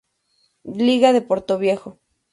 [0.77, 1.99] Liga de Portoviejo